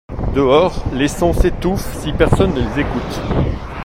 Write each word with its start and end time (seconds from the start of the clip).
Dehors, 0.33 0.83
les 0.93 1.07
sons 1.07 1.31
s’étouffent 1.31 1.99
si 2.01 2.11
personne 2.11 2.55
ne 2.55 2.61
les 2.61 2.79
écoute. 2.79 3.21